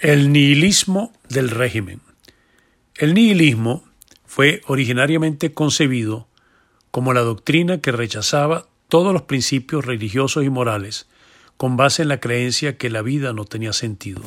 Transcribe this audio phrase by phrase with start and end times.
[0.00, 2.02] El nihilismo del régimen.
[2.96, 3.82] El nihilismo
[4.26, 6.28] fue originariamente concebido
[6.90, 11.08] como la doctrina que rechazaba todos los principios religiosos y morales
[11.56, 14.20] con base en la creencia que la vida no tenía sentido.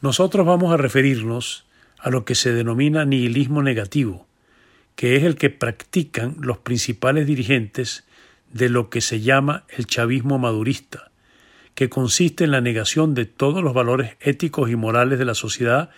[0.00, 1.66] Nosotros vamos a referirnos
[1.98, 4.26] a lo que se denomina nihilismo negativo,
[4.94, 8.04] que es el que practican los principales dirigentes
[8.54, 11.10] de lo que se llama el chavismo madurista,
[11.76, 15.90] que consiste en la negación de todos los valores éticos y morales de la sociedad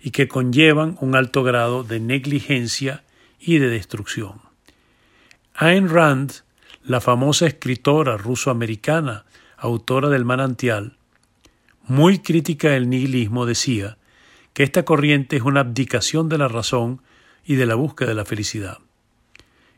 [0.00, 3.02] y que conllevan un alto grado de negligencia
[3.40, 4.40] y de destrucción.
[5.54, 6.32] Ayn Rand,
[6.84, 9.24] la famosa escritora ruso-americana,
[9.56, 10.96] autora del Manantial,
[11.82, 13.98] muy crítica del nihilismo, decía
[14.52, 17.02] que esta corriente es una abdicación de la razón
[17.44, 18.78] y de la búsqueda de la felicidad.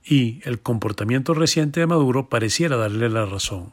[0.05, 3.73] Y el comportamiento reciente de Maduro pareciera darle la razón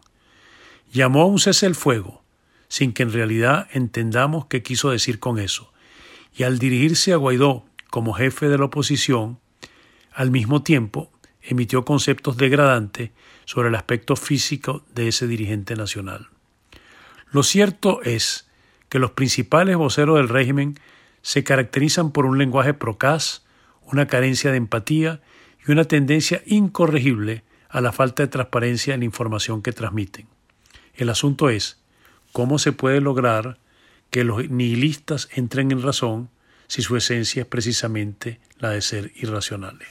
[0.95, 2.23] llamó a un cese el fuego,
[2.69, 5.73] sin que en realidad entendamos qué quiso decir con eso,
[6.33, 9.39] y al dirigirse a Guaidó como jefe de la oposición,
[10.13, 13.11] al mismo tiempo emitió conceptos degradantes
[13.43, 16.29] sobre el aspecto físico de ese dirigente nacional.
[17.29, 18.49] Lo cierto es
[18.87, 20.79] que los principales voceros del régimen
[21.21, 23.43] se caracterizan por un lenguaje procaz,
[23.83, 25.21] una carencia de empatía
[25.67, 30.27] y una tendencia incorregible a la falta de transparencia en la información que transmiten.
[30.95, 31.81] El asunto es
[32.31, 33.57] cómo se puede lograr
[34.09, 36.29] que los nihilistas entren en razón
[36.67, 39.87] si su esencia es precisamente la de ser irracionales.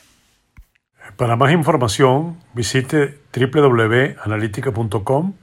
[1.17, 5.35] Para más información, visite www.analítica.com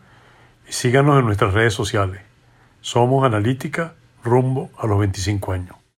[0.68, 2.22] y síganos en nuestras redes sociales.
[2.81, 5.81] Somos Analítica rumbo a los 25 años.